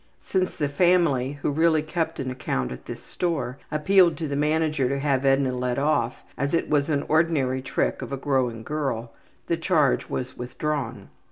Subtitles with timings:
[0.23, 4.89] Since the family, who really kept an account at this store, appealed to the manager
[4.89, 9.13] to have Edna let off as it was an ordinary trick of a growing girl,
[9.45, 11.09] the charge was withdrawn.